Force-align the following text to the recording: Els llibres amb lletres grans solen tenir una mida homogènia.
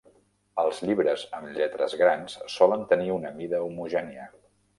Els 0.61 0.77
llibres 0.85 1.25
amb 1.39 1.51
lletres 1.57 1.93
grans 1.99 2.39
solen 2.55 2.87
tenir 2.95 3.13
una 3.19 3.35
mida 3.37 3.61
homogènia. 3.69 4.27